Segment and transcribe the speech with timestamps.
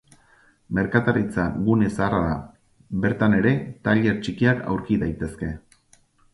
[0.77, 2.33] Merkataritza gune zaharra da;
[3.05, 3.53] bertan ere
[3.89, 5.55] tailer txikiak aurki daitezke.